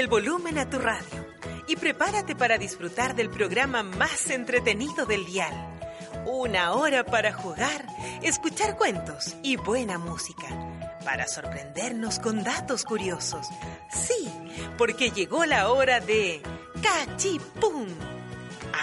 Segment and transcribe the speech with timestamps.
[0.00, 1.26] el volumen a tu radio
[1.68, 5.52] y prepárate para disfrutar del programa más entretenido del dial.
[6.24, 7.86] Una hora para jugar,
[8.22, 10.48] escuchar cuentos y buena música.
[11.04, 13.46] Para sorprendernos con datos curiosos.
[13.92, 14.26] Sí,
[14.78, 16.40] porque llegó la hora de
[16.82, 17.88] Cachipún.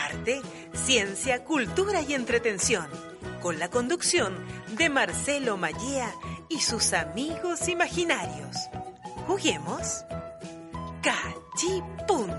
[0.10, 0.42] Arte,
[0.74, 2.88] ciencia, cultura y entretención.
[3.42, 4.36] Con la conducción
[4.78, 6.14] de Marcelo Mallea
[6.48, 8.56] y sus amigos imaginarios.
[9.26, 10.06] ¿Juguemos?
[11.08, 12.30] Cachipún.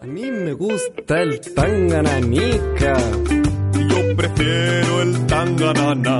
[0.00, 2.94] A mí me gusta el tangananica.
[3.90, 6.16] Yo prefiero el tanganana.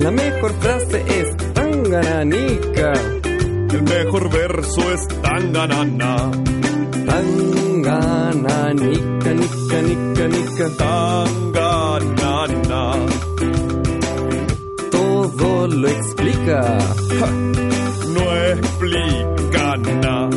[0.00, 2.92] La mejor frase es tangananica.
[3.74, 6.32] El mejor verso es tanganana.
[7.06, 8.64] Tangananica,
[9.34, 10.68] nica, nica, nica.
[10.76, 11.59] Tanganana.
[15.68, 16.78] Lo explica.
[18.08, 20.30] No explica nada.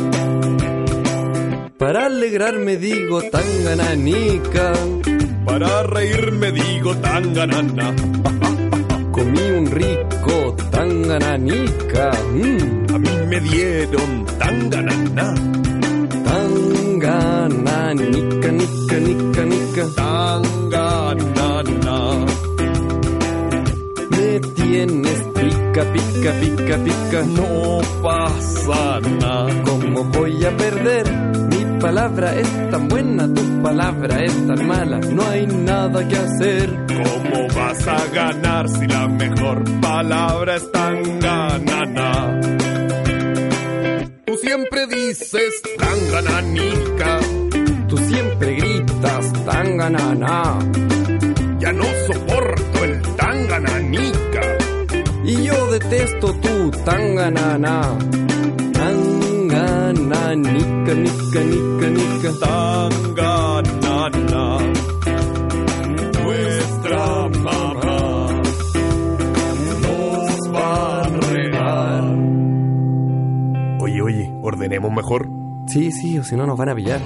[1.78, 4.72] Para alegrarme digo tangananica.
[5.46, 7.94] Para reírme digo tanganana.
[9.12, 12.10] Comí un rico tangananica.
[12.34, 12.94] Mm.
[12.94, 15.34] A mí me dieron tanganana.
[16.24, 19.86] Tangananica, nica, nica, nica.
[19.96, 21.94] Tanganana.
[22.26, 22.33] Me
[24.74, 27.22] tienes pica, pica, pica, pica.
[27.22, 29.62] No pasa nada.
[29.64, 31.06] ¿Cómo voy a perder?
[31.50, 34.98] Mi palabra es tan buena, tu palabra es tan mala.
[34.98, 36.68] No hay nada que hacer.
[36.88, 42.40] ¿Cómo vas a ganar si la mejor palabra es tanganana?
[44.26, 47.20] Tú siempre dices tangananica.
[47.88, 50.58] Tú siempre gritas tanganana.
[51.60, 54.33] Ya no soporto el tangananica.
[55.34, 57.98] Y yo detesto tu tanganana.
[58.72, 62.30] Tangananica, nica, nica, nica.
[62.40, 64.58] Tanganana.
[66.22, 68.28] Nuestra mamá
[69.82, 71.02] nos va a
[71.32, 72.04] regar.
[73.80, 75.28] Oye, oye, ordenemos mejor.
[75.66, 77.00] Sí, sí, o si no nos van a pillar.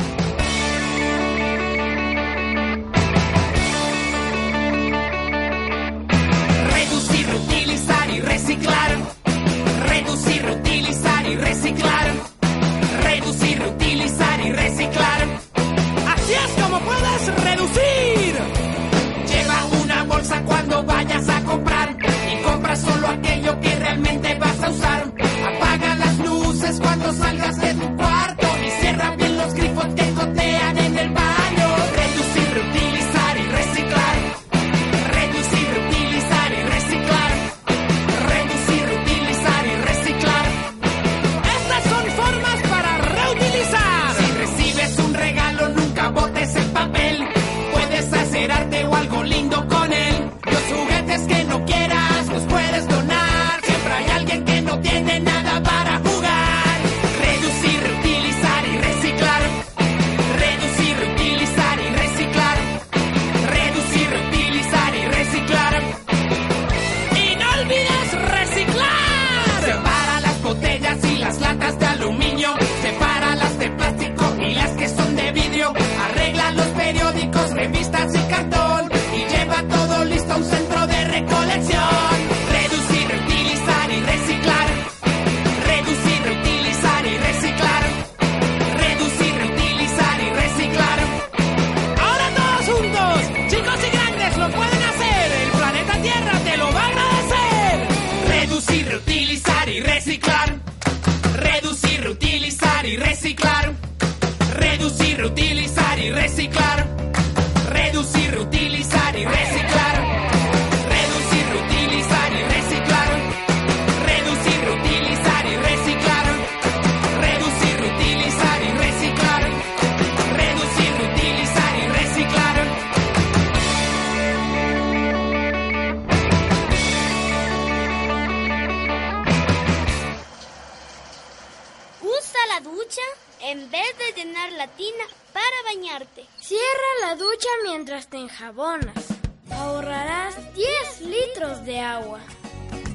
[136.41, 139.05] Cierra la ducha mientras te enjabonas.
[139.51, 142.21] Ahorrarás 10 litros de agua.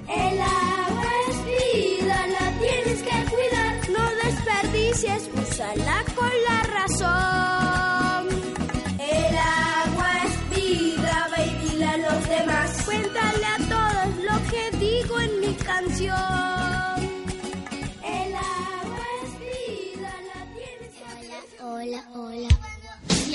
[0.07, 3.89] El agua es vida, la tienes que cuidar.
[3.89, 7.62] No desperdicies, úsala con la razón.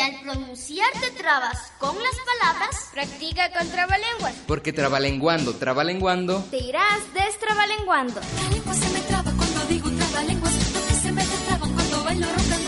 [0.09, 4.35] Al pronunciar te trabas con las palabras, Practica con trabalenguas.
[4.47, 6.45] Porque trabalenguando, trabalenguando.
[6.51, 8.21] Te irás destrabalenguando.
[8.21, 12.27] La lengua se me traba cuando digo trabalenguas, lo que se me destraban cuando bailo
[12.27, 12.68] rock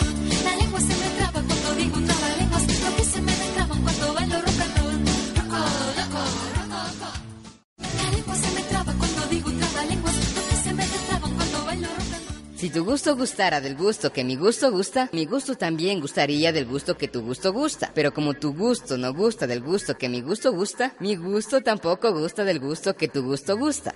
[12.61, 16.67] Si tu gusto gustara del gusto que mi gusto gusta, mi gusto también gustaría del
[16.67, 17.89] gusto que tu gusto gusta.
[17.95, 22.13] Pero como tu gusto no gusta del gusto que mi gusto gusta, mi gusto tampoco
[22.13, 23.95] gusta del gusto que tu gusto gusta.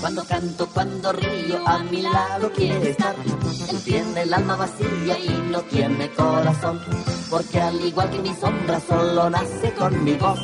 [0.00, 3.14] Cuando canto, cuando río, a mi lado quiere estar.
[3.70, 6.80] Él tiene el alma vacía y no tiene corazón.
[7.30, 10.38] Porque al igual que mi sombra, solo nace con mi voz.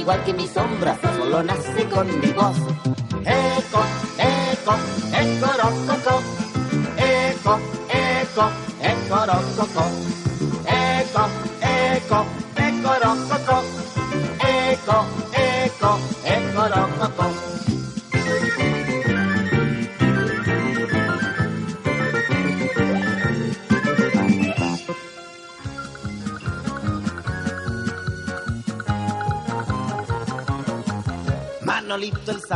[0.00, 2.56] Igual que mi sombra, solo nace con mi voz.
[3.24, 3.80] Eco,
[4.18, 4.74] eco,
[5.12, 6.22] eco, rococo.
[6.96, 7.58] Eco,
[7.88, 8.50] eco,
[8.82, 9.89] eco, rococo.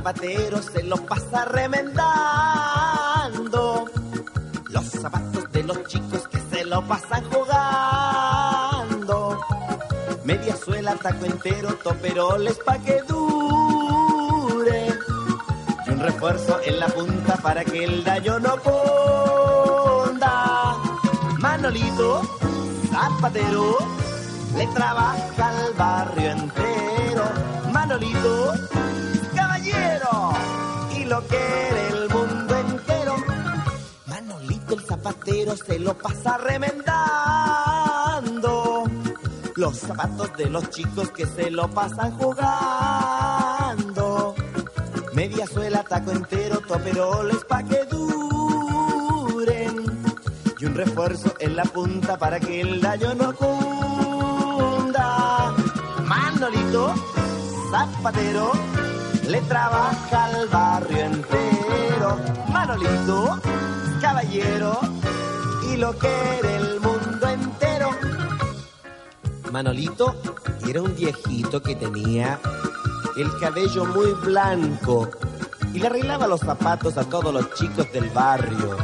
[0.05, 2.03] Zapatero se lo pasa remendando
[4.69, 9.41] los zapatos de los chicos que se lo pasan jugando.
[10.25, 14.89] Media suela, taco entero, toperoles pa' que dure.
[15.87, 20.77] Y un refuerzo en la punta para que el daño no cunda.
[21.39, 22.21] Manolito,
[22.91, 23.79] zapatero,
[24.55, 27.25] le trabaja al barrio entero.
[27.73, 28.53] Manolito,
[35.05, 36.95] zapatero se lo pasa remendando
[39.55, 44.35] los zapatos de los chicos que se lo pasan jugando.
[45.13, 49.85] Media suela, taco entero, toperoles pa' que duren.
[50.59, 55.53] Y un refuerzo en la punta para que el daño no cunda.
[56.07, 56.95] Manolito,
[57.71, 58.53] zapatero,
[59.29, 62.19] le trabaja al barrio entero.
[62.49, 63.39] Manolito,
[64.01, 64.94] caballero,
[65.77, 67.91] lo quiere el mundo entero.
[69.51, 70.15] Manolito
[70.67, 72.39] era un viejito que tenía
[73.17, 75.09] el cabello muy blanco
[75.73, 78.77] y le arreglaba los zapatos a todos los chicos del barrio.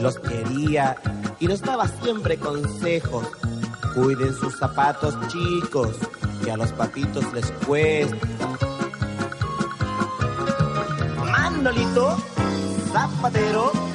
[0.00, 0.96] Los quería
[1.38, 3.26] y nos daba siempre consejos.
[3.94, 5.96] Cuiden sus zapatos chicos,
[6.42, 8.16] que a los papitos les cuesta.
[11.30, 12.16] Manolito,
[12.92, 13.91] zapatero,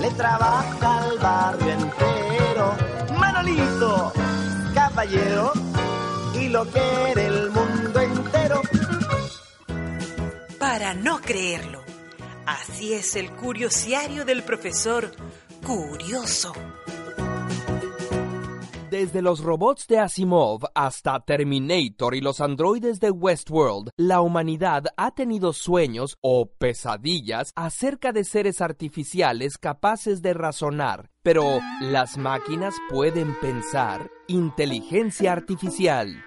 [0.00, 2.76] le trabaja al barrio entero.
[3.18, 4.12] Manolito,
[4.74, 5.52] caballero,
[6.34, 8.62] y lo quiere el mundo entero.
[10.58, 11.82] Para no creerlo,
[12.46, 15.10] así es el curiosiario del profesor
[15.64, 16.52] Curioso.
[19.00, 25.12] Desde los robots de Asimov hasta Terminator y los androides de Westworld, la humanidad ha
[25.12, 31.08] tenido sueños o pesadillas acerca de seres artificiales capaces de razonar.
[31.22, 34.10] Pero, ¿las máquinas pueden pensar?
[34.28, 36.22] Inteligencia artificial.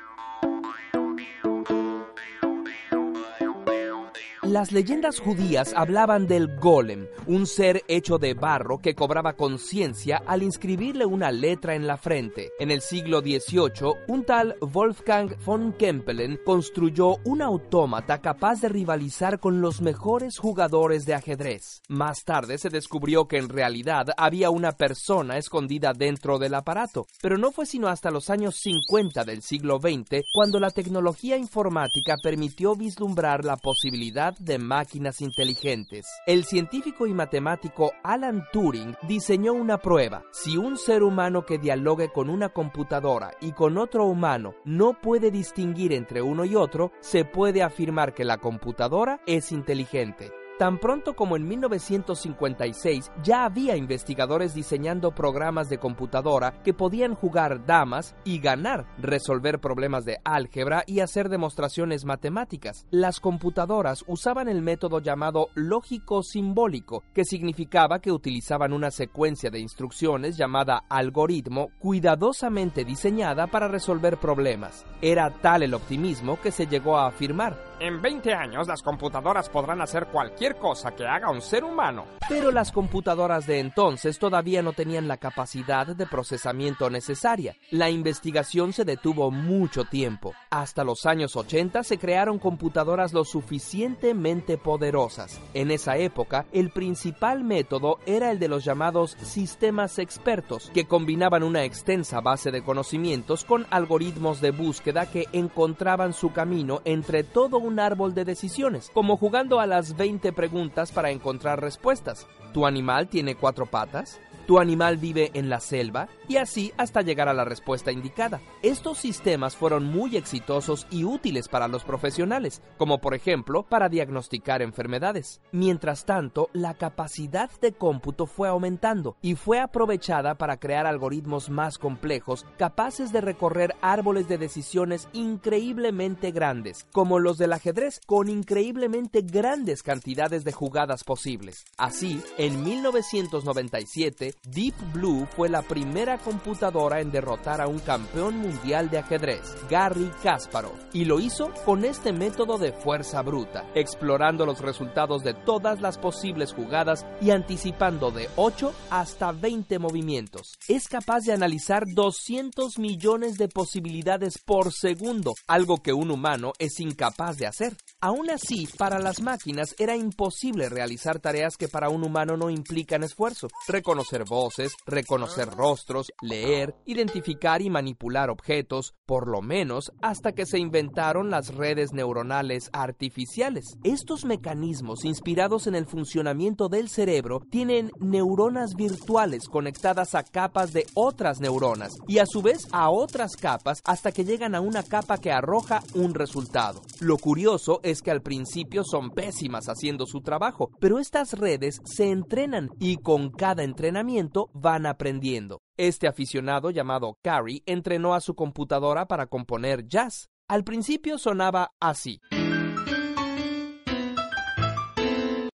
[4.54, 10.44] Las leyendas judías hablaban del golem, un ser hecho de barro que cobraba conciencia al
[10.44, 12.52] inscribirle una letra en la frente.
[12.60, 19.40] En el siglo XVIII, un tal Wolfgang von Kempelen construyó un autómata capaz de rivalizar
[19.40, 21.82] con los mejores jugadores de ajedrez.
[21.90, 27.40] Más tarde se descubrió que en realidad había una persona escondida dentro del aparato, pero
[27.40, 32.76] no fue sino hasta los años 50 del siglo XX cuando la tecnología informática permitió
[32.76, 36.06] vislumbrar la posibilidad de máquinas inteligentes.
[36.26, 40.24] El científico y matemático Alan Turing diseñó una prueba.
[40.32, 45.32] Si un ser humano que dialogue con una computadora y con otro humano no puede
[45.32, 50.32] distinguir entre uno y otro, se puede afirmar que la computadora es inteligente.
[50.60, 57.66] Tan pronto como en 1956 ya había investigadores diseñando programas de computadora que podían jugar
[57.66, 62.86] damas y ganar, resolver problemas de álgebra y hacer demostraciones matemáticas.
[62.92, 69.60] Las computadoras usaban el método llamado lógico simbólico, que significaba que utilizaban una secuencia de
[69.60, 74.86] instrucciones llamada algoritmo cuidadosamente diseñada para resolver problemas.
[75.02, 79.82] Era tal el optimismo que se llegó a afirmar en 20 años las computadoras podrán
[79.82, 82.06] hacer cualquier cosa que haga un ser humano.
[82.30, 87.56] Pero las computadoras de entonces todavía no tenían la capacidad de procesamiento necesaria.
[87.72, 90.34] La investigación se detuvo mucho tiempo.
[90.50, 95.40] Hasta los años 80 se crearon computadoras lo suficientemente poderosas.
[95.54, 101.44] En esa época, el principal método era el de los llamados sistemas expertos, que combinaban
[101.44, 107.58] una extensa base de conocimientos con algoritmos de búsqueda que encontraban su camino entre todo
[107.58, 112.28] un árbol de decisiones, como jugando a las 20 preguntas para encontrar respuestas.
[112.54, 114.20] ¿Tu animal tiene cuatro patas?
[114.46, 118.42] Tu animal vive en la selva y así hasta llegar a la respuesta indicada.
[118.62, 124.62] Estos sistemas fueron muy exitosos y útiles para los profesionales, como por ejemplo para diagnosticar
[124.62, 125.42] enfermedades.
[125.52, 131.78] Mientras tanto, la capacidad de cómputo fue aumentando y fue aprovechada para crear algoritmos más
[131.78, 139.22] complejos capaces de recorrer árboles de decisiones increíblemente grandes, como los del ajedrez, con increíblemente
[139.22, 141.66] grandes cantidades de jugadas posibles.
[141.78, 148.90] Así, en 1997, Deep Blue fue la primera computadora en derrotar a un campeón mundial
[148.90, 154.62] de ajedrez, Garry Kasparov, y lo hizo con este método de fuerza bruta, explorando los
[154.62, 160.54] resultados de todas las posibles jugadas y anticipando de 8 hasta 20 movimientos.
[160.68, 166.80] Es capaz de analizar 200 millones de posibilidades por segundo, algo que un humano es
[166.80, 167.76] incapaz de hacer.
[168.06, 173.02] Aún así, para las máquinas era imposible realizar tareas que para un humano no implican
[173.02, 173.48] esfuerzo.
[173.66, 180.60] Reconocer voces, reconocer rostros, leer, identificar y manipular objetos, por lo menos hasta que se
[180.60, 183.78] inventaron las redes neuronales artificiales.
[183.86, 190.86] Estos mecanismos, inspirados en el funcionamiento del cerebro, tienen neuronas virtuales conectadas a capas de
[190.94, 195.20] otras neuronas y a su vez a otras capas hasta que llegan a una capa
[195.20, 196.82] que arroja un resultado.
[197.00, 202.10] Lo curioso es que al principio son pésimas haciendo su trabajo, pero estas redes se
[202.10, 205.60] entrenan y con cada entrenamiento van aprendiendo.
[205.78, 210.30] Este aficionado llamado Carrie entrenó a su computadora para componer jazz.
[210.48, 212.20] Al principio sonaba así.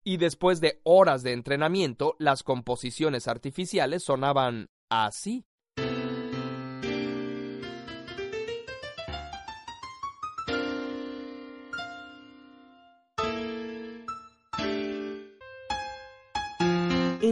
[0.09, 5.45] Y después de horas de entrenamiento, las composiciones artificiales sonaban así.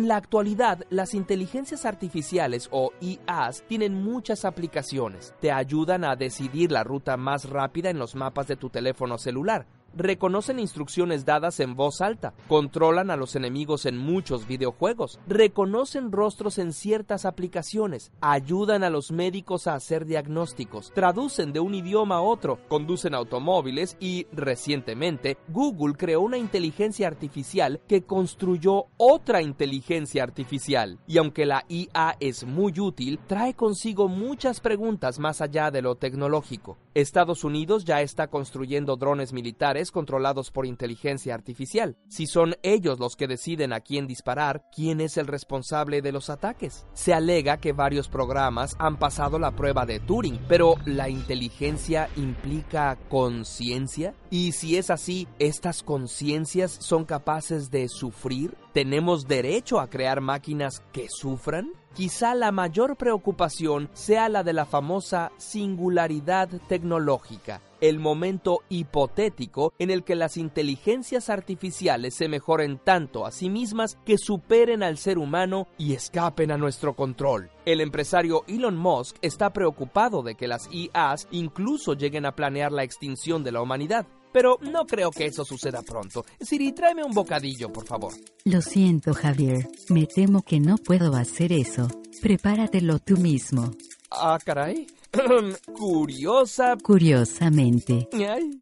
[0.04, 5.32] En la actualidad, las inteligencias artificiales o IAs tienen muchas aplicaciones.
[5.40, 9.66] Te ayudan a decidir la ruta más rápida en los mapas de tu teléfono celular.
[9.96, 16.58] Reconocen instrucciones dadas en voz alta, controlan a los enemigos en muchos videojuegos, reconocen rostros
[16.58, 22.22] en ciertas aplicaciones, ayudan a los médicos a hacer diagnósticos, traducen de un idioma a
[22.22, 30.98] otro, conducen automóviles y, recientemente, Google creó una inteligencia artificial que construyó otra inteligencia artificial.
[31.06, 35.96] Y aunque la IA es muy útil, trae consigo muchas preguntas más allá de lo
[35.96, 36.78] tecnológico.
[36.94, 41.97] Estados Unidos ya está construyendo drones militares controlados por inteligencia artificial.
[42.09, 46.31] Si son ellos los que deciden a quién disparar, ¿quién es el responsable de los
[46.31, 46.87] ataques?
[46.93, 52.97] Se alega que varios programas han pasado la prueba de Turing, pero ¿la inteligencia implica
[53.09, 54.14] conciencia?
[54.31, 58.57] Y si es así, ¿estas conciencias son capaces de sufrir?
[58.73, 61.71] ¿Tenemos derecho a crear máquinas que sufran?
[61.95, 69.91] Quizá la mayor preocupación sea la de la famosa singularidad tecnológica, el momento hipotético en
[69.91, 75.19] el que las inteligencias artificiales se mejoren tanto a sí mismas que superen al ser
[75.19, 77.50] humano y escapen a nuestro control.
[77.67, 82.85] El empresario Elon Musk está preocupado de que las IAs incluso lleguen a planear la
[82.85, 84.07] extinción de la humanidad.
[84.33, 86.25] Pero no creo que eso suceda pronto.
[86.41, 88.14] Siri, tráeme un bocadillo, por favor.
[88.45, 89.69] Lo siento, Javier.
[89.91, 91.87] Me temo que no puedo hacer eso.
[92.21, 93.71] Prepáratelo tú mismo.
[94.11, 94.87] Ah, caray.
[95.78, 96.76] Curiosa.
[96.83, 98.09] Curiosamente.
[98.12, 98.61] Ay.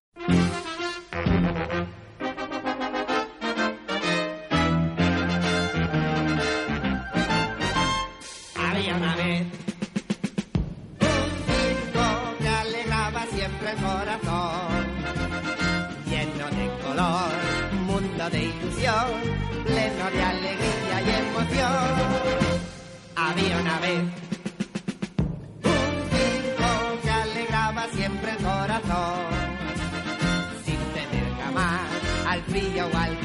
[8.56, 9.46] Había una vez
[11.00, 12.04] un circo
[12.40, 14.84] que alegraba siempre el corazón,
[16.06, 17.32] lleno de color,
[17.86, 19.06] mundo de ilusión,
[19.64, 22.42] pleno de alegría y emoción.
[23.16, 24.31] Había una vez
[32.52, 33.21] al frío o al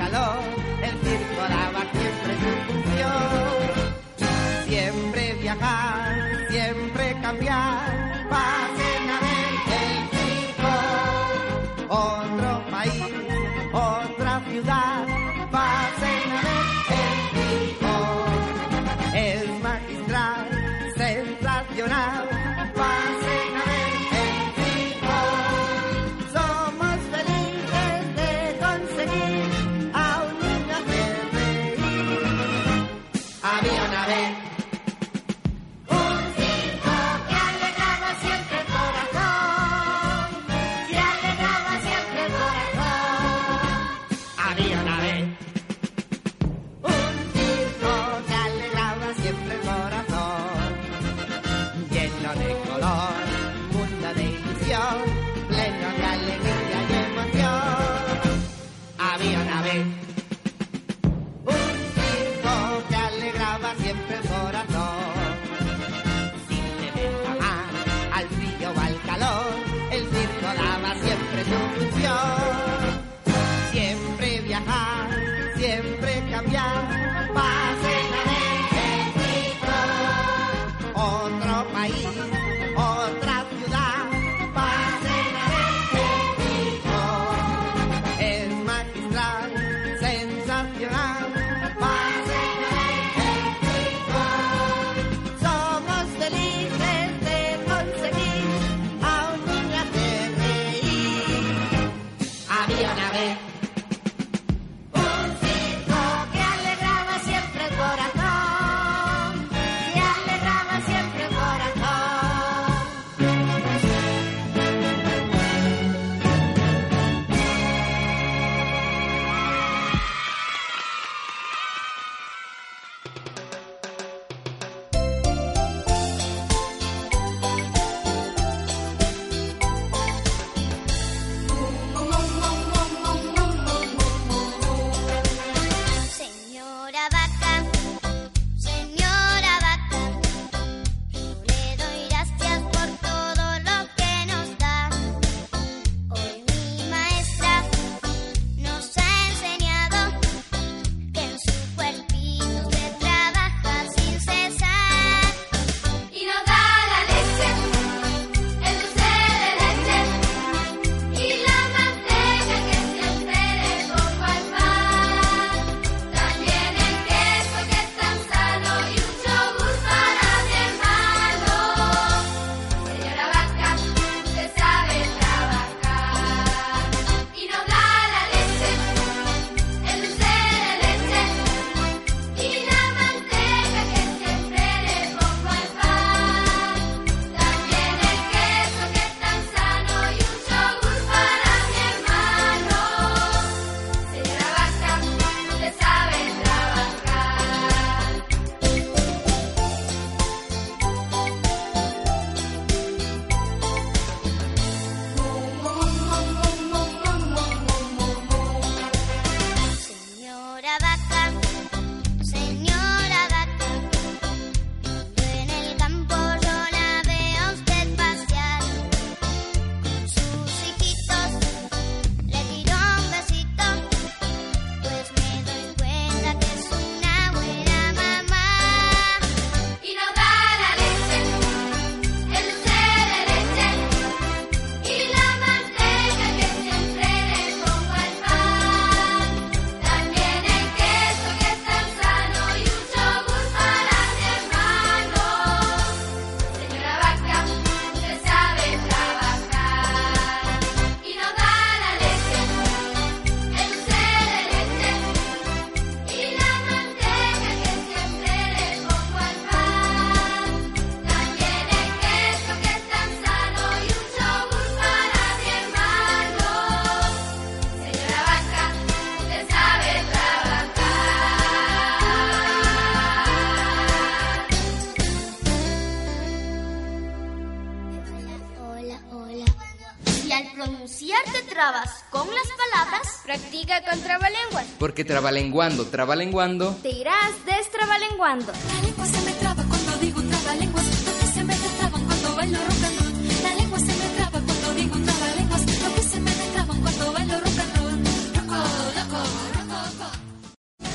[284.87, 288.53] Porque trabalenguando, trabalenguando, te irás destrabalenguando.
[288.53, 292.57] La lengua se me traba cuando digo trabalenguas, lo que se me destraban cuando bailo
[292.57, 293.43] rock and roll.
[293.43, 297.33] La lengua se me traba cuando digo trabalenguas, lo que se me destraban cuando bailo
[297.37, 297.99] rock and roll.
[298.37, 298.55] Roco,
[298.95, 299.19] loco,
[299.57, 300.09] roco, roco.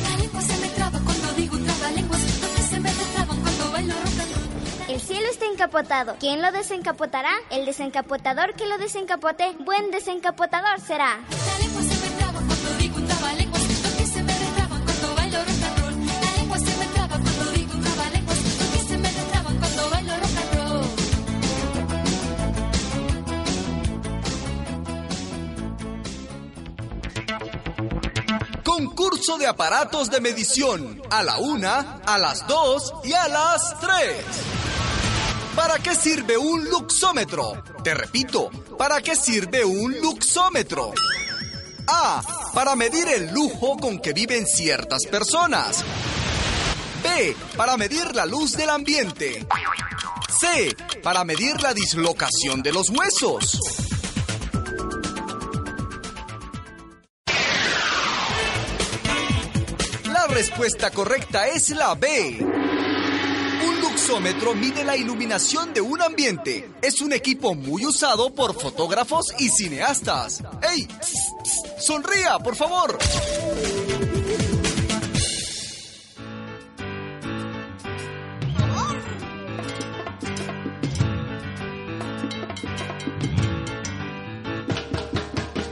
[0.08, 3.94] La lengua se me traba cuando digo trabalenguas, lo que se me destraban cuando bailo
[3.94, 4.90] rock and roll.
[4.90, 6.16] El cielo está encapotado.
[6.18, 7.34] ¿Quién lo desencapotará?
[7.50, 11.20] El desencapotador que lo desencapote, buen desencapotador será.
[11.28, 11.91] La lengua se
[29.22, 31.00] De aparatos de medición.
[31.08, 34.16] A la una, a las dos y a las tres.
[35.54, 37.62] ¿Para qué sirve un luxómetro?
[37.84, 40.92] Te repito, ¿para qué sirve un luxómetro?
[41.86, 42.20] A.
[42.52, 45.84] Para medir el lujo con que viven ciertas personas.
[47.04, 47.36] B.
[47.56, 49.46] Para medir la luz del ambiente.
[50.40, 50.76] C.
[51.00, 53.56] Para medir la dislocación de los huesos.
[60.32, 62.38] Respuesta correcta es la B.
[63.66, 66.70] Un luxómetro mide la iluminación de un ambiente.
[66.80, 70.42] Es un equipo muy usado por fotógrafos y cineastas.
[70.62, 70.88] ¡Ey!
[71.78, 72.98] ¡Sonría, por favor!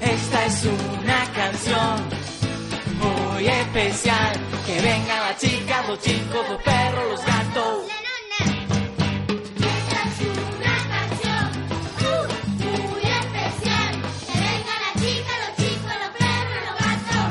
[0.02, 2.30] Esta es una canción
[3.00, 4.49] muy especial.
[4.70, 7.86] Que vengan las chicas, los chicos, los perros, los gatos.
[7.88, 7.94] Que
[14.46, 17.30] vengan las chicas, los chicos, los perros, los gatos.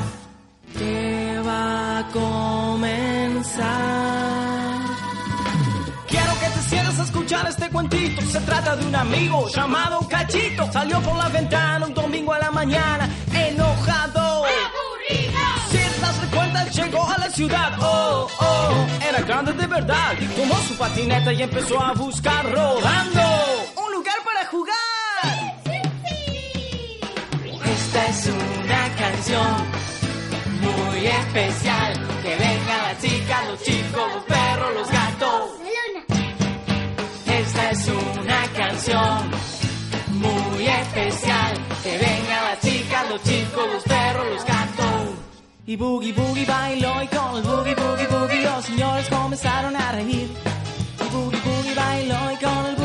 [0.77, 1.63] Que va
[1.99, 3.69] a comenzar.
[6.09, 8.21] Quiero que te sientas a escuchar este cuentito.
[8.21, 10.69] Se trata de un amigo llamado Cachito.
[10.73, 14.43] Salió por la ventana un domingo a la mañana, enojado.
[15.69, 17.71] Si te das cuenta, él llegó a ciudad.
[17.79, 20.11] Oh, oh, era grande de verdad.
[20.35, 23.21] Tomó su patineta y empezó a buscar rodando.
[23.77, 25.23] Un lugar para jugar.
[27.75, 29.51] Esta es una canción
[30.65, 31.93] muy especial.
[32.23, 35.43] Que vengan las chicas, los chicos, los perros, los gatos.
[37.25, 37.87] Esta es
[38.21, 39.31] una canción
[40.25, 41.53] muy especial.
[41.83, 44.58] Que vengan las chicas, los chicos, los perros, los gatos.
[45.69, 50.27] Y boogie boogie bailó y con el boogie boogie boogie los señores comenzaron a reír.
[50.27, 52.78] Y boogie boogie bailó y con el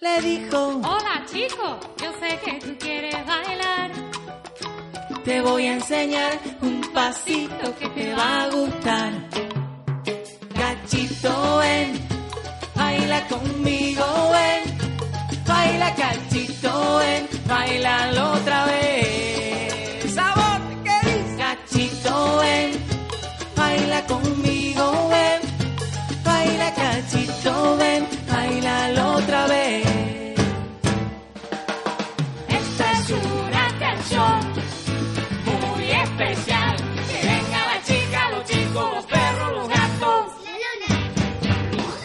[0.00, 3.90] Le dijo, Hola chico, yo sé que tú quieres bailar.
[5.24, 9.12] te voy a enseñar un pasito que te va a gustar.
[10.54, 11.92] Cachito, ven,
[12.74, 14.62] baila conmigo, ven.
[15.46, 20.14] Baila cachito, ven, bailalo otra vez.
[20.14, 20.60] ¡Sabor!
[20.82, 21.36] ¿Qué dice?
[21.36, 22.70] Cachito, ven,
[23.54, 24.57] baila conmigo,
[27.48, 29.86] cachito, ven, bailalo otra vez.
[32.48, 34.40] Esta es una canción
[35.46, 36.76] muy especial.
[37.08, 40.32] Que venga la chica, los chicos, los perros, los gatos.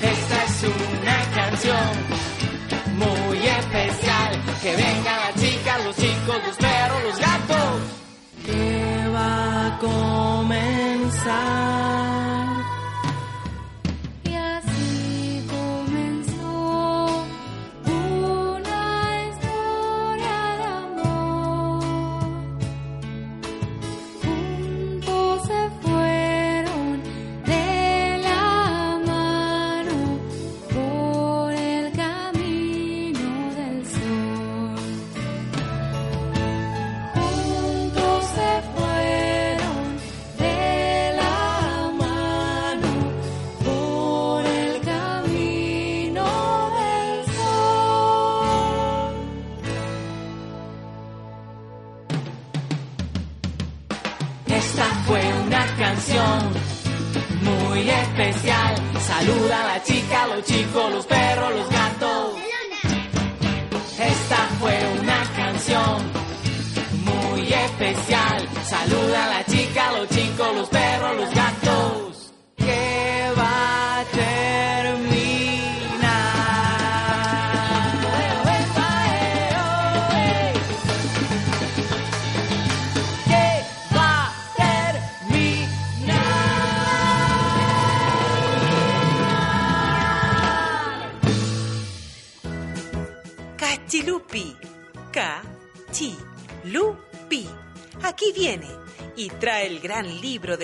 [0.02, 1.88] Esta es una canción
[2.98, 4.42] muy especial.
[4.62, 7.82] Que venga la chica, los chicos, los perros, los gatos.
[8.46, 11.34] Que va a comenzar.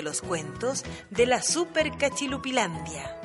[0.09, 3.15] Los cuentos de la Super Cachilupilandia.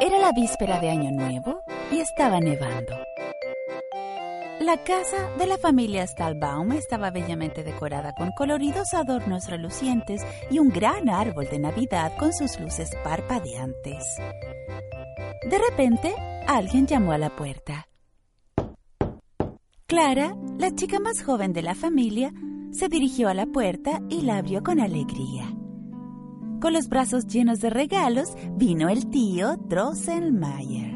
[0.00, 1.62] Era la víspera de Año Nuevo
[1.92, 2.96] y estaba nevando.
[4.58, 10.70] La casa de la familia Stahlbaum estaba bellamente decorada con coloridos adornos relucientes y un
[10.70, 14.04] gran árbol de Navidad con sus luces parpadeantes.
[15.48, 16.16] De repente,
[16.48, 17.86] alguien llamó a la puerta.
[19.92, 22.32] Clara, la chica más joven de la familia,
[22.70, 25.54] se dirigió a la puerta y la abrió con alegría.
[26.62, 30.94] Con los brazos llenos de regalos vino el tío Drosselmayer.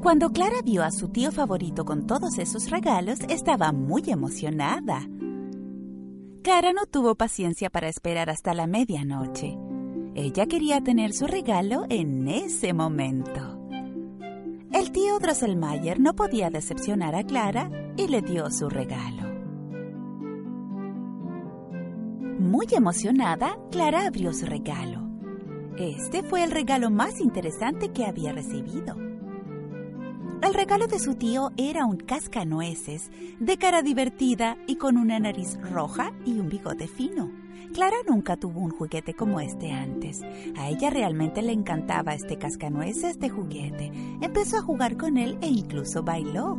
[0.00, 5.06] Cuando Clara vio a su tío favorito con todos esos regalos, estaba muy emocionada.
[6.42, 9.58] Clara no tuvo paciencia para esperar hasta la medianoche.
[10.14, 13.59] Ella quería tener su regalo en ese momento.
[14.72, 19.28] El tío Drosselmayer no podía decepcionar a Clara y le dio su regalo.
[22.38, 25.10] Muy emocionada, Clara abrió su regalo.
[25.76, 28.94] Este fue el regalo más interesante que había recibido.
[30.40, 35.58] El regalo de su tío era un cascanueces, de cara divertida y con una nariz
[35.62, 37.39] roja y un bigote fino.
[37.72, 40.20] Clara nunca tuvo un juguete como este antes.
[40.56, 43.92] A ella realmente le encantaba este cascanueces de juguete.
[44.20, 46.58] Empezó a jugar con él e incluso bailó.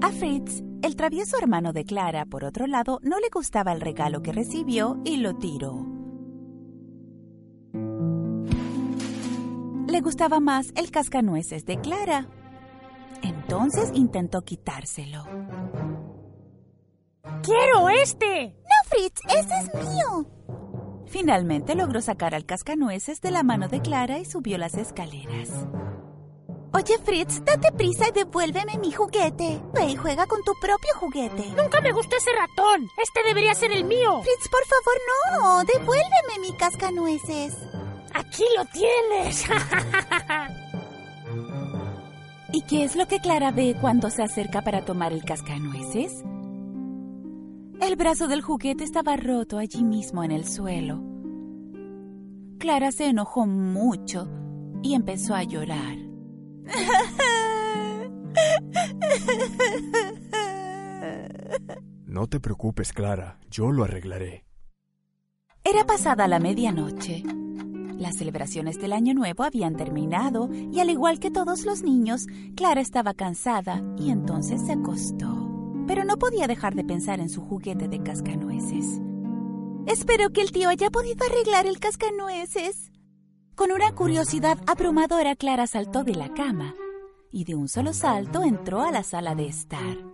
[0.00, 4.22] A Fritz, el travieso hermano de Clara, por otro lado, no le gustaba el regalo
[4.22, 6.03] que recibió y lo tiró.
[9.94, 12.26] Le gustaba más el cascanueces de Clara.
[13.22, 15.22] Entonces intentó quitárselo.
[17.44, 18.56] ¡Quiero este!
[18.58, 19.20] ¡No, Fritz!
[19.28, 20.26] ¡Ese es mío!
[21.06, 25.50] Finalmente logró sacar al cascanueces de la mano de Clara y subió las escaleras.
[26.72, 29.62] Oye, Fritz, date prisa y devuélveme mi juguete.
[29.74, 31.52] Ve y juega con tu propio juguete.
[31.56, 32.88] Nunca me gustó ese ratón.
[33.00, 34.22] Este debería ser el mío.
[34.22, 34.96] Fritz, por favor,
[35.30, 35.64] no.
[35.72, 37.54] Devuélveme mi cascanueces.
[38.14, 39.44] Aquí lo tienes.
[42.52, 46.22] ¿Y qué es lo que Clara ve cuando se acerca para tomar el cascanueces?
[47.80, 51.02] El brazo del juguete estaba roto allí mismo en el suelo.
[52.58, 54.28] Clara se enojó mucho
[54.82, 55.98] y empezó a llorar.
[62.06, 64.44] No te preocupes, Clara, yo lo arreglaré.
[65.64, 67.24] Era pasada la medianoche.
[67.98, 72.26] Las celebraciones del Año Nuevo habían terminado y al igual que todos los niños,
[72.56, 75.50] Clara estaba cansada y entonces se acostó.
[75.86, 79.00] Pero no podía dejar de pensar en su juguete de cascanueces.
[79.86, 82.90] Espero que el tío haya podido arreglar el cascanueces.
[83.54, 86.74] Con una curiosidad abrumadora, Clara saltó de la cama
[87.30, 90.13] y de un solo salto entró a la sala de estar.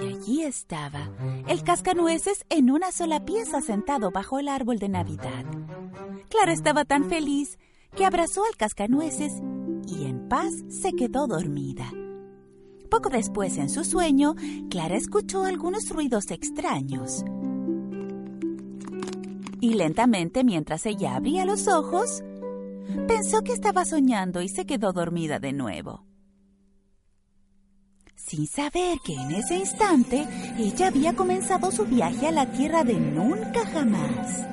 [0.00, 1.10] Y allí estaba,
[1.48, 5.44] el cascanueces en una sola pieza sentado bajo el árbol de Navidad.
[6.28, 7.58] Clara estaba tan feliz
[7.94, 9.34] que abrazó al cascanueces
[9.86, 11.90] y en paz se quedó dormida.
[12.90, 14.34] Poco después, en su sueño,
[14.70, 17.24] Clara escuchó algunos ruidos extraños.
[19.60, 22.22] Y lentamente, mientras ella abría los ojos,
[23.06, 26.11] pensó que estaba soñando y se quedó dormida de nuevo
[28.32, 32.94] sin saber que en ese instante ella había comenzado su viaje a la tierra de
[32.94, 34.46] nunca jamás.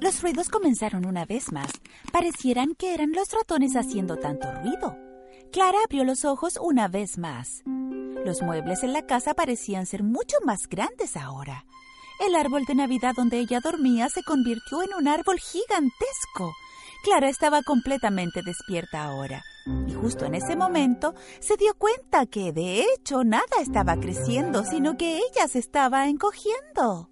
[0.00, 1.70] Los ruidos comenzaron una vez más.
[2.10, 4.96] Parecieran que eran los ratones haciendo tanto ruido.
[5.52, 7.62] Clara abrió los ojos una vez más.
[8.24, 11.66] Los muebles en la casa parecían ser mucho más grandes ahora.
[12.26, 16.52] El árbol de Navidad donde ella dormía se convirtió en un árbol gigantesco.
[17.04, 19.44] Clara estaba completamente despierta ahora.
[19.66, 24.96] Y justo en ese momento se dio cuenta que de hecho nada estaba creciendo, sino
[24.96, 27.10] que ella se estaba encogiendo.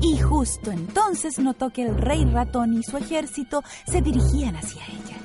[0.00, 5.18] Y justo entonces notó que el rey ratón y su ejército se dirigían hacia ella.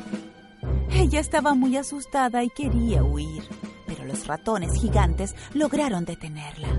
[0.91, 3.43] Ella estaba muy asustada y quería huir,
[3.85, 6.69] pero los ratones gigantes lograron detenerla.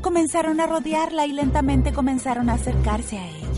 [0.00, 3.51] Comenzaron a rodearla y lentamente comenzaron a acercarse a ella.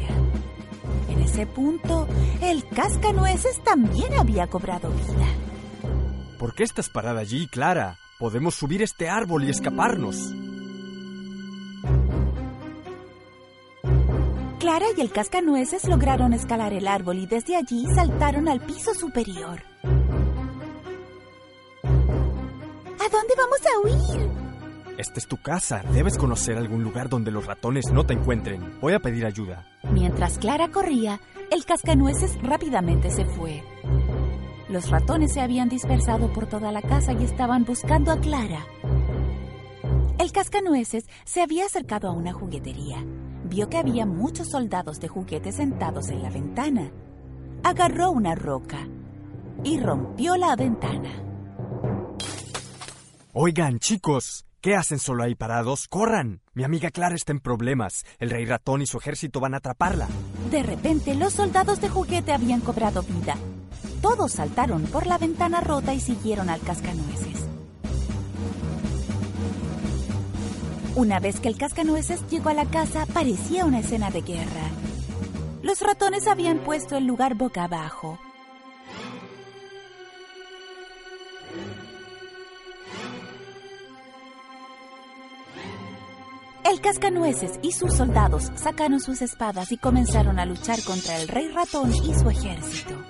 [1.34, 2.06] Ese punto,
[2.42, 5.26] el cascanueces también había cobrado vida.
[6.38, 7.98] ¿Por qué estás parada allí, Clara?
[8.20, 10.32] Podemos subir este árbol y escaparnos.
[14.60, 19.60] Clara y el cascanueces lograron escalar el árbol y desde allí saltaron al piso superior.
[21.82, 24.43] ¿A dónde vamos a huir?
[24.96, 25.82] Esta es tu casa.
[25.92, 28.78] Debes conocer algún lugar donde los ratones no te encuentren.
[28.80, 29.66] Voy a pedir ayuda.
[29.90, 33.64] Mientras Clara corría, el cascanueces rápidamente se fue.
[34.68, 38.64] Los ratones se habían dispersado por toda la casa y estaban buscando a Clara.
[40.18, 43.04] El cascanueces se había acercado a una juguetería.
[43.44, 46.92] Vio que había muchos soldados de juguete sentados en la ventana.
[47.64, 48.88] Agarró una roca
[49.64, 51.10] y rompió la ventana.
[53.32, 55.88] Oigan, chicos, ¿qué hacen solo ahí parados?
[55.88, 56.40] ¡Corran!
[56.54, 58.06] Mi amiga Clara está en problemas.
[58.18, 60.08] El rey ratón y su ejército van a atraparla.
[60.50, 63.36] De repente, los soldados de juguete habían cobrado vida.
[64.00, 67.44] Todos saltaron por la ventana rota y siguieron al cascanueces.
[70.94, 74.70] Una vez que el cascanueces llegó a la casa, parecía una escena de guerra.
[75.62, 78.18] Los ratones habían puesto el lugar boca abajo.
[86.74, 91.46] El cascanueces y sus soldados sacaron sus espadas y comenzaron a luchar contra el rey
[91.46, 93.00] ratón y su ejército.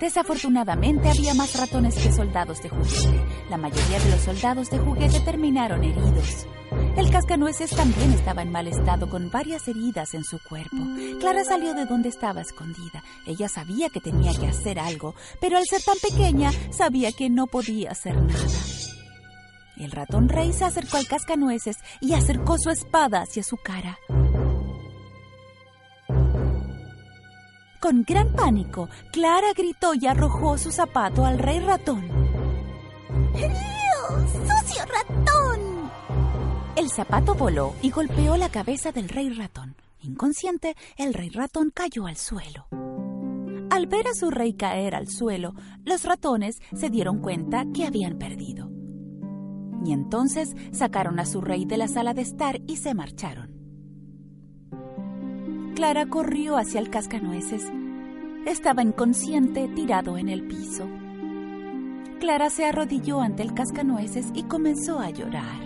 [0.00, 3.24] Desafortunadamente había más ratones que soldados de juguete.
[3.48, 6.48] La mayoría de los soldados de juguete terminaron heridos.
[6.96, 10.78] El cascanueces también estaba en mal estado con varias heridas en su cuerpo.
[11.20, 13.04] Clara salió de donde estaba escondida.
[13.24, 17.46] Ella sabía que tenía que hacer algo, pero al ser tan pequeña sabía que no
[17.46, 18.81] podía hacer nada.
[19.76, 23.98] El ratón rey se acercó al cascanueces y acercó su espada hacia su cara.
[27.80, 32.06] Con gran pánico, Clara gritó y arrojó su zapato al rey ratón.
[33.34, 34.30] ¡Dios!
[34.30, 35.90] ¡Sucio ratón!
[36.76, 39.74] El zapato voló y golpeó la cabeza del rey ratón.
[40.00, 42.66] Inconsciente, el rey ratón cayó al suelo.
[43.70, 45.54] Al ver a su rey caer al suelo,
[45.84, 48.71] los ratones se dieron cuenta que habían perdido.
[49.84, 53.50] Y entonces sacaron a su rey de la sala de estar y se marcharon.
[55.74, 57.64] Clara corrió hacia el cascanueces.
[58.46, 60.86] Estaba inconsciente, tirado en el piso.
[62.20, 65.60] Clara se arrodilló ante el cascanueces y comenzó a llorar.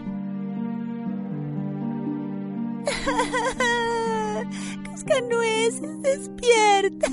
[4.84, 7.08] ¡Cascanueces, despierta!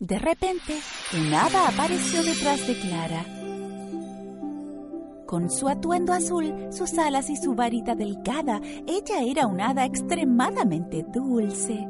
[0.00, 0.80] De repente,
[1.16, 3.24] un hada apareció detrás de Clara.
[5.32, 11.06] Con su atuendo azul, sus alas y su varita delgada, ella era una hada extremadamente
[11.10, 11.88] dulce.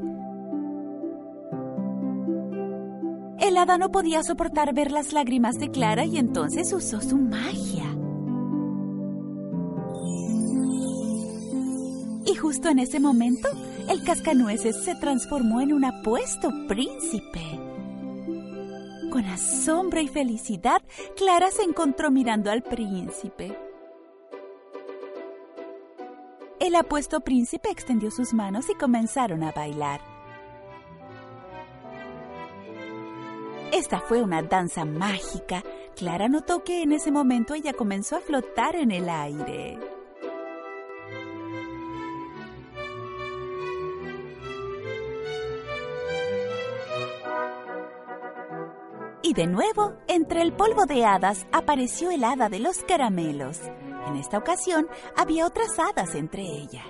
[3.40, 7.82] El hada no podía soportar ver las lágrimas de Clara y entonces usó su magia.
[12.24, 13.48] Y justo en ese momento,
[13.88, 17.61] el cascanueces se transformó en un apuesto príncipe.
[19.12, 20.80] Con asombro y felicidad,
[21.18, 23.54] Clara se encontró mirando al príncipe.
[26.58, 30.00] El apuesto príncipe extendió sus manos y comenzaron a bailar.
[33.70, 35.62] Esta fue una danza mágica.
[35.94, 39.91] Clara notó que en ese momento ella comenzó a flotar en el aire.
[49.34, 53.60] De nuevo, entre el polvo de hadas apareció el hada de los caramelos.
[54.06, 56.84] En esta ocasión había otras hadas entre ella.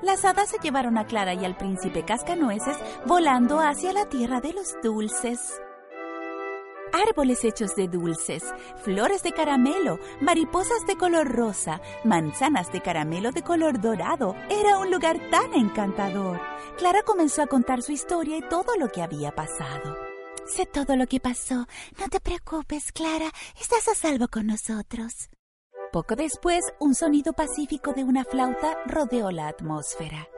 [0.00, 4.52] Las hadas se llevaron a Clara y al príncipe Cascanueces volando hacia la tierra de
[4.52, 5.60] los dulces.
[6.92, 8.44] Árboles hechos de dulces,
[8.84, 14.36] flores de caramelo, mariposas de color rosa, manzanas de caramelo de color dorado.
[14.48, 16.40] Era un lugar tan encantador.
[16.78, 20.13] Clara comenzó a contar su historia y todo lo que había pasado.
[20.46, 21.66] Sé todo lo que pasó.
[21.98, 23.30] No te preocupes, Clara.
[23.60, 25.30] Estás a salvo con nosotros.
[25.92, 30.28] Poco después, un sonido pacífico de una flauta rodeó la atmósfera.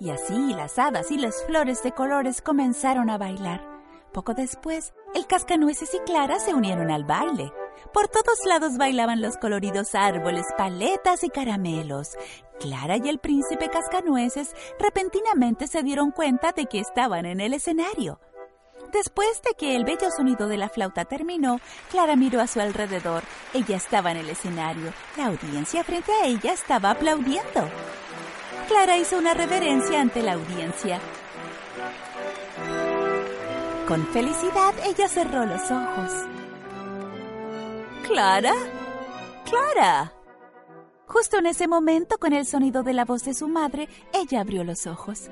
[0.00, 3.68] Y así las hadas y las flores de colores comenzaron a bailar.
[4.12, 7.52] Poco después, el cascanueces y Clara se unieron al baile.
[7.92, 12.16] Por todos lados bailaban los coloridos árboles, paletas y caramelos.
[12.58, 18.20] Clara y el príncipe Cascanueces repentinamente se dieron cuenta de que estaban en el escenario.
[18.92, 21.60] Después de que el bello sonido de la flauta terminó,
[21.90, 23.22] Clara miró a su alrededor.
[23.54, 24.92] Ella estaba en el escenario.
[25.16, 27.68] La audiencia frente a ella estaba aplaudiendo.
[28.66, 31.00] Clara hizo una reverencia ante la audiencia.
[33.86, 36.12] Con felicidad, ella cerró los ojos.
[38.06, 38.54] ¿Clara?
[39.44, 40.12] ¡Clara!
[41.06, 44.64] Justo en ese momento, con el sonido de la voz de su madre, ella abrió
[44.64, 45.30] los ojos.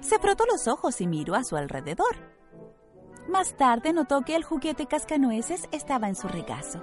[0.00, 2.33] Se frotó los ojos y miró a su alrededor.
[3.28, 6.82] Más tarde notó que el juguete cascanueces estaba en su regazo.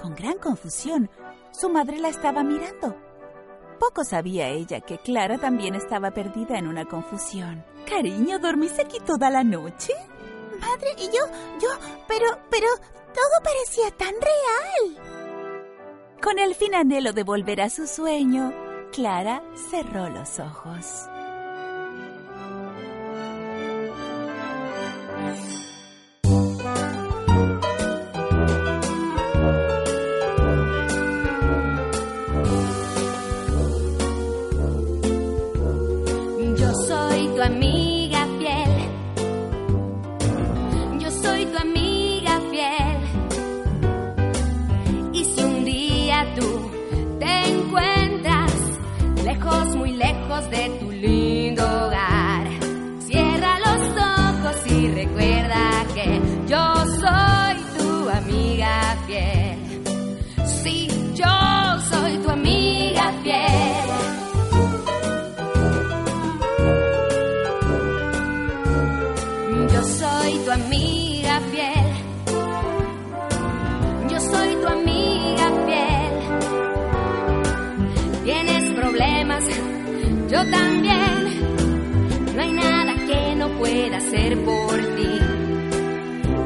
[0.00, 1.10] Con gran confusión,
[1.50, 2.96] su madre la estaba mirando.
[3.78, 7.64] Poco sabía ella que Clara también estaba perdida en una confusión.
[7.88, 9.92] Cariño, ¿dormiste aquí toda la noche?
[10.60, 11.26] Madre, y yo,
[11.60, 11.68] yo,
[12.06, 12.68] pero, pero,
[13.12, 15.02] todo parecía tan real.
[16.22, 18.52] Con el fin anhelo de volver a su sueño,
[18.92, 21.08] Clara cerró los ojos.
[37.42, 38.70] Amiga fiel.
[41.00, 42.98] Yo soy tu amiga fiel.
[45.12, 46.70] Y si un día tú
[47.18, 48.52] te encuentras
[49.24, 50.91] lejos, muy lejos de tu
[80.50, 82.34] también.
[82.34, 85.18] No hay nada que no pueda hacer por ti.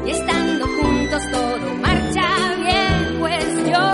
[0.05, 3.85] Y estando juntos todo marcha bien, pues yo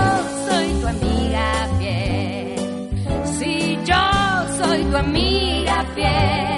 [0.48, 2.90] soy tu amiga fiel.
[3.40, 6.53] Sí, yo soy tu amiga fiel.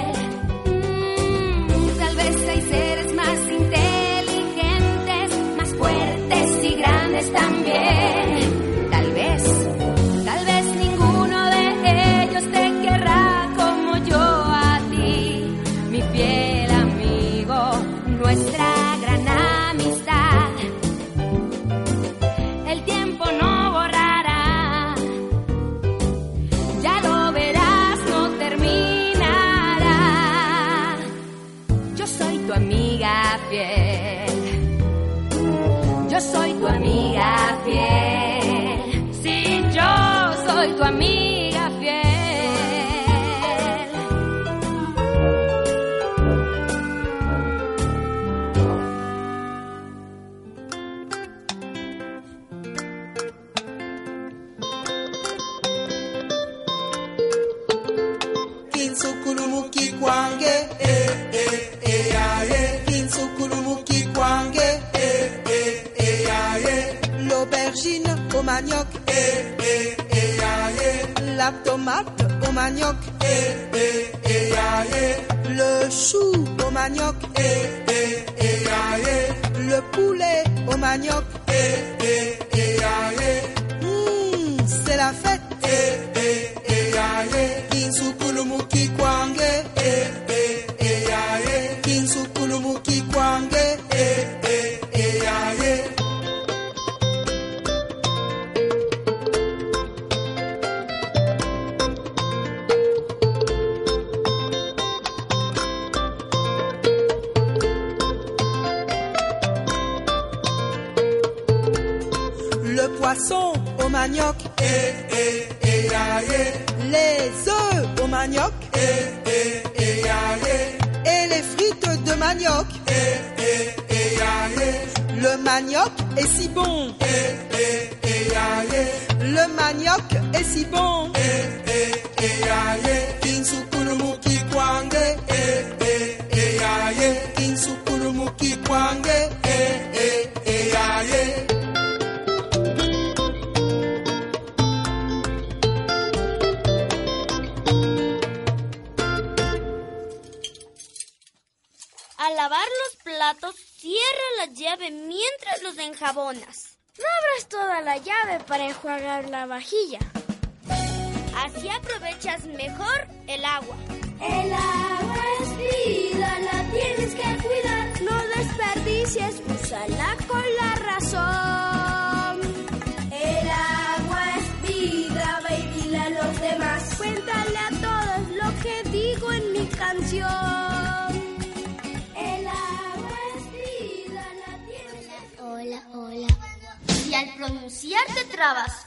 [71.86, 75.16] Tomate au manioc, eh, eh, eh, ah, eh.
[75.50, 77.42] Le chou au manioc, eh,
[77.88, 79.60] eh, eh, ah, eh.
[79.60, 81.24] Le poulet au manioc,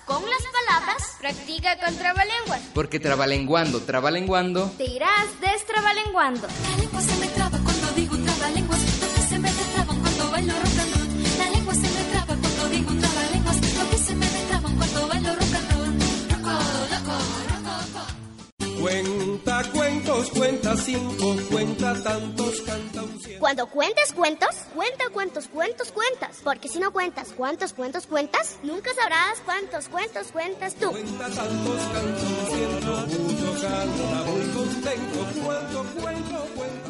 [0.10, 2.62] con las palabras, practica con trabalenguas.
[2.74, 4.72] Porque trabalenguando, trabalenguando.
[4.76, 6.48] Te irás destrabalenguando.
[6.48, 8.80] La lengua se me traba cuando digo trabalenguas.
[9.02, 11.38] Lo que se me destraban cuando bailo rock and roll.
[11.38, 13.58] La lengua se me traba cuando digo trabalenguas.
[13.78, 15.94] Lo que se me destraban cuando bailo rock and roll.
[16.32, 16.56] Loco,
[16.90, 18.82] roco.
[18.82, 23.19] Cuenta cuentos, cuenta cinco, cuenta tantos, canta un.
[23.40, 26.42] Cuando cuentes cuentos, cuenta cuántos cuentos cuentas.
[26.44, 30.92] Porque si no cuentas cuántos cuentos cuentas, nunca sabrás cuántos cuentos cuentas tú.
[30.92, 36.90] Cuenta tantos, canta un ciento, mucho canta, muy contento, cuento, cuento, cuenta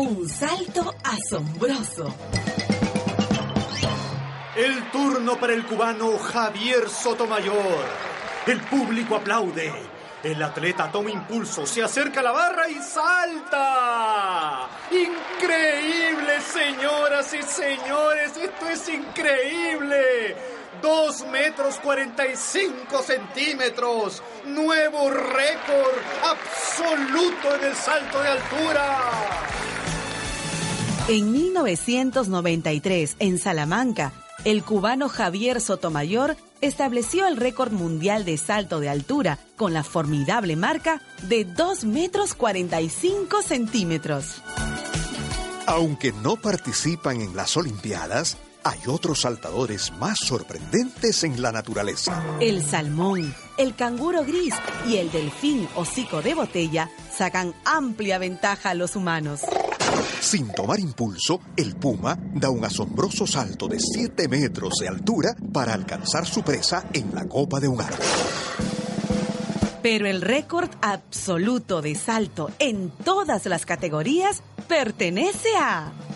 [0.00, 2.14] Un salto asombroso.
[4.56, 7.84] El turno para el cubano Javier Sotomayor.
[8.46, 9.99] El público aplaude.
[10.22, 14.68] El atleta toma impulso, se acerca a la barra y salta.
[14.90, 20.36] Increíble, señoras y señores, esto es increíble.
[20.82, 24.22] Dos metros 45 centímetros.
[24.44, 28.98] Nuevo récord absoluto en el salto de altura.
[31.08, 34.12] En 1993, en Salamanca,
[34.44, 40.56] el cubano Javier Sotomayor estableció el récord mundial de salto de altura con la formidable
[40.56, 44.42] marca de 2 metros 45 centímetros.
[45.66, 52.22] Aunque no participan en las Olimpiadas, hay otros saltadores más sorprendentes en la naturaleza.
[52.40, 54.54] El salmón, el canguro gris
[54.88, 59.42] y el delfín hocico de botella sacan amplia ventaja a los humanos.
[60.20, 65.72] Sin tomar impulso, el puma da un asombroso salto de 7 metros de altura para
[65.72, 67.98] alcanzar su presa en la copa de un árbol.
[69.82, 75.86] Pero el récord absoluto de salto en todas las categorías pertenece a...
[75.86, 76.09] ¡A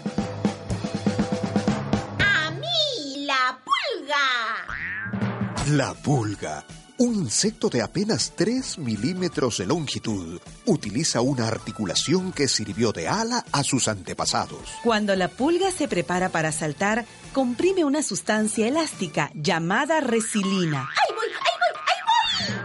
[5.75, 6.65] La pulga,
[6.99, 13.45] un insecto de apenas 3 milímetros de longitud, utiliza una articulación que sirvió de ala
[13.51, 14.61] a sus antepasados.
[14.85, 20.89] Cuando la pulga se prepara para saltar, comprime una sustancia elástica llamada resilina.
[20.91, 22.61] ¡Ahí voy, ahí voy, ahí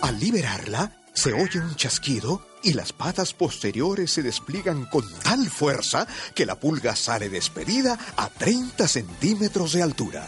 [0.00, 0.08] voy!
[0.08, 6.06] Al liberarla, se oye un chasquido y las patas posteriores se despliegan con tal fuerza
[6.34, 10.26] que la pulga sale despedida a 30 centímetros de altura.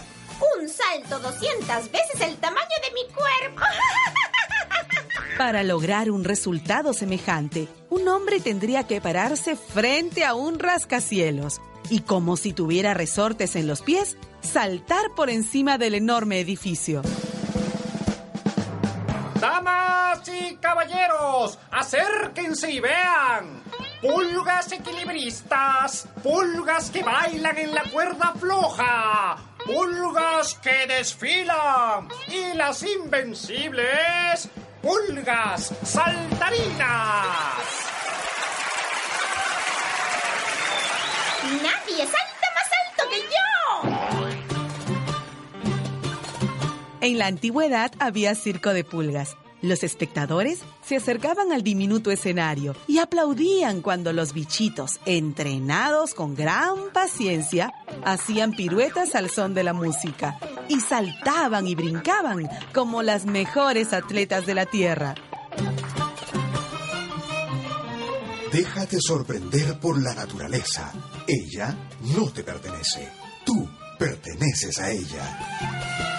[0.97, 3.62] Un salto 200 veces el tamaño de mi cuerpo.
[5.38, 12.01] Para lograr un resultado semejante, un hombre tendría que pararse frente a un rascacielos y,
[12.01, 17.03] como si tuviera resortes en los pies, saltar por encima del enorme edificio.
[19.40, 23.62] Damas y caballeros, acérquense y vean.
[24.01, 29.36] Pulgas equilibristas, pulgas que bailan en la cuerda floja,
[29.66, 34.48] pulgas que desfilan y las invencibles
[34.80, 36.86] pulgas saltarinas.
[41.62, 43.46] Nadie salta más alto que yo.
[47.00, 49.36] En la antigüedad había circo de pulgas.
[49.66, 56.92] Los espectadores se acercaban al diminuto escenario y aplaudían cuando los bichitos, entrenados con gran
[56.92, 57.72] paciencia,
[58.04, 60.38] hacían piruetas al son de la música
[60.68, 65.16] y saltaban y brincaban como las mejores atletas de la tierra.
[68.52, 70.92] Déjate sorprender por la naturaleza.
[71.26, 71.76] Ella
[72.16, 73.08] no te pertenece.
[73.44, 76.15] Tú perteneces a ella.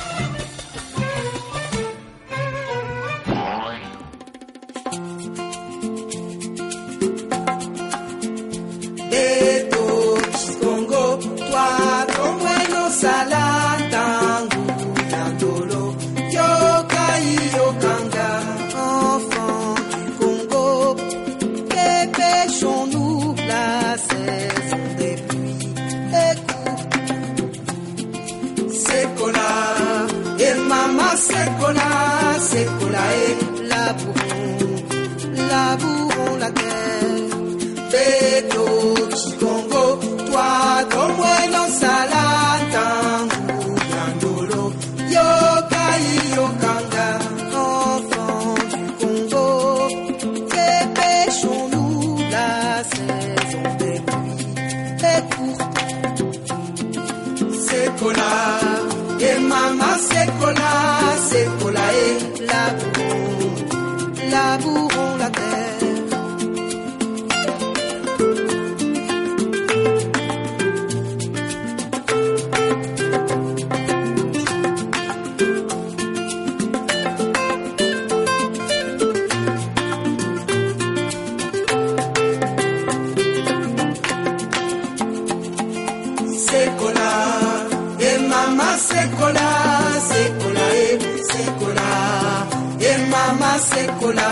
[93.11, 94.29] mama sekola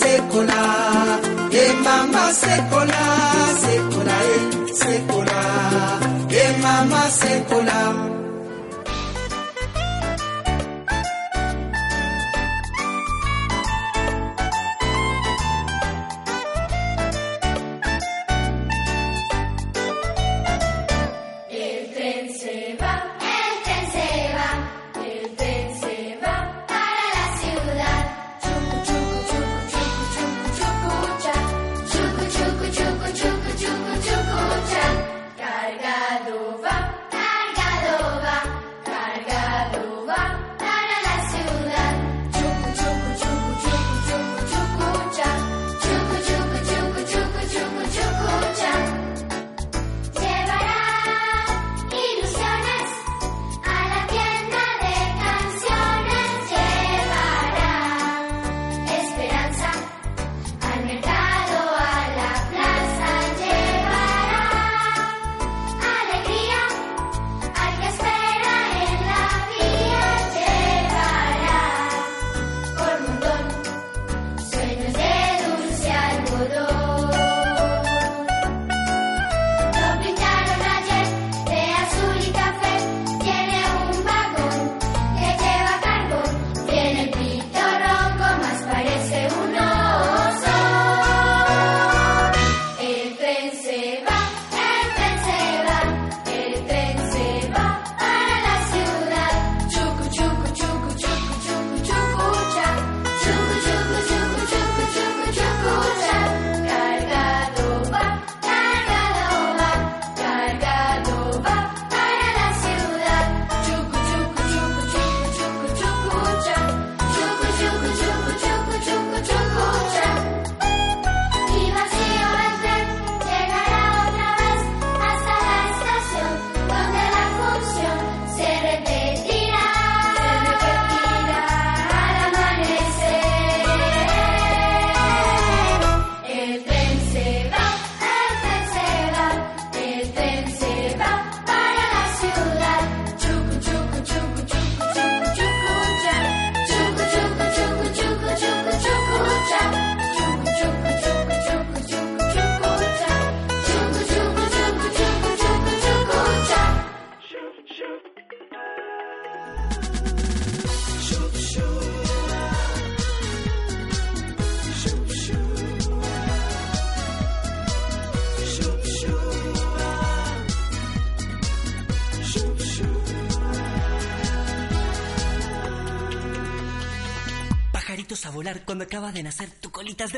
[0.00, 0.62] sekola
[1.62, 3.02] e mama sekola
[3.62, 4.38] sekola e
[4.80, 5.40] sekola
[6.30, 8.07] e mama sekola.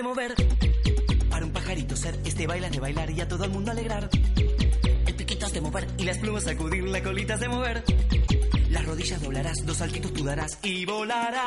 [0.00, 0.34] hace mover.
[1.28, 4.08] Para un pajarito ser este bailar de bailar y a todo el mundo alegrar.
[5.06, 7.84] El piquito has de mover y las plumas sacudir, la colita has de mover.
[8.70, 11.39] Las rodillas doblarás, dos saltitos tú darás y volarás.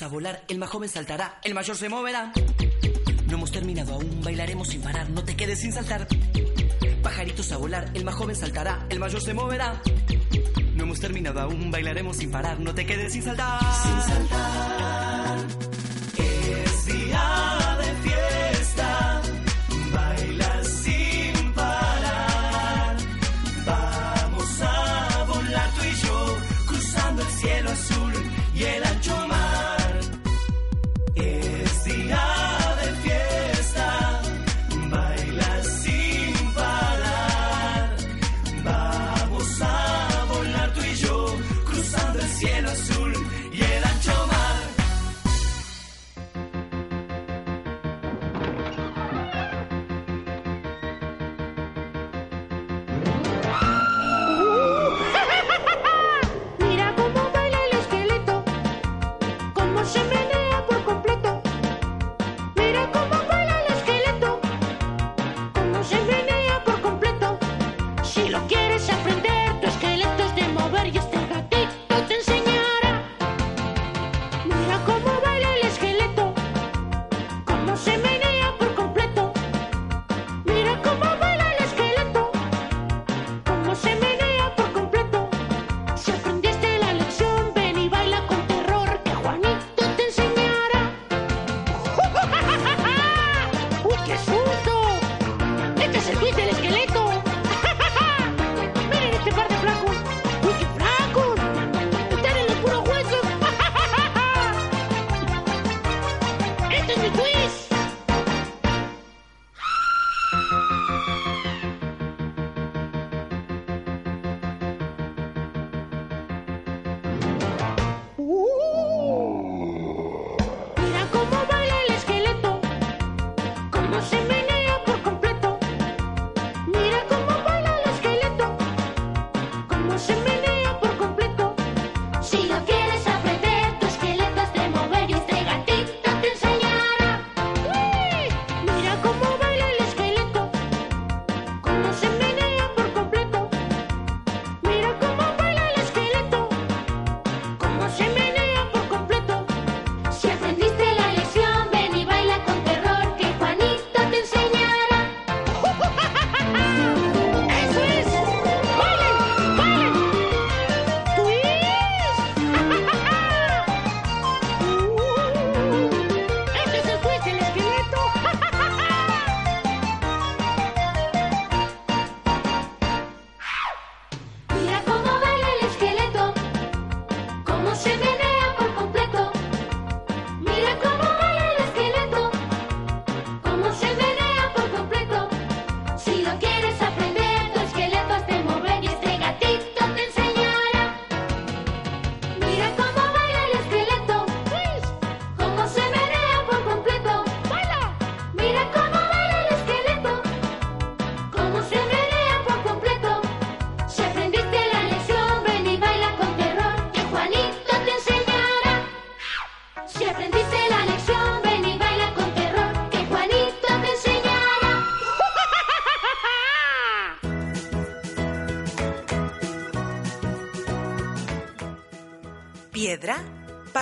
[0.00, 2.32] A volar, el más joven saltará, el mayor se moverá.
[3.26, 6.06] No hemos terminado aún, bailaremos sin parar, no te quedes sin saltar.
[7.02, 9.82] Pajaritos a volar, el más joven saltará, el mayor se moverá.
[10.74, 13.60] No hemos terminado aún, bailaremos sin parar, no te quedes sin saltar.
[13.82, 15.38] Sin saltar.
[16.18, 17.57] Es día.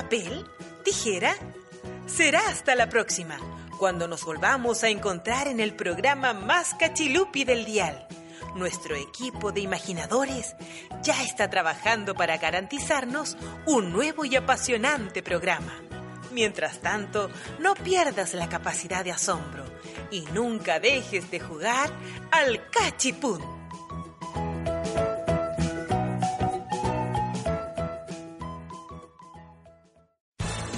[0.07, 0.47] Papel,
[0.85, 1.35] tijera.
[2.07, 3.39] Será hasta la próxima,
[3.77, 8.07] cuando nos volvamos a encontrar en el programa más cachilupi del dial.
[8.55, 10.55] Nuestro equipo de imaginadores
[11.03, 13.37] ya está trabajando para garantizarnos
[13.67, 15.75] un nuevo y apasionante programa.
[16.31, 17.29] Mientras tanto,
[17.59, 19.65] no pierdas la capacidad de asombro
[20.13, 21.91] y nunca dejes de jugar
[22.31, 23.56] al cachipún.